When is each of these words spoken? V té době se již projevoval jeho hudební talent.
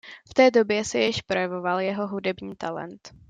V 0.29 0.33
té 0.33 0.51
době 0.51 0.83
se 0.85 0.99
již 0.99 1.21
projevoval 1.21 1.79
jeho 1.79 2.07
hudební 2.07 2.55
talent. 2.55 3.11